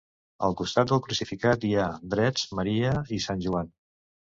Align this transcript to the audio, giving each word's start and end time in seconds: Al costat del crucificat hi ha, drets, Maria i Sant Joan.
Al 0.47 0.55
costat 0.61 0.93
del 0.93 1.01
crucificat 1.09 1.69
hi 1.69 1.73
ha, 1.75 1.87
drets, 2.17 2.49
Maria 2.63 2.99
i 3.21 3.25
Sant 3.31 3.49
Joan. 3.51 3.75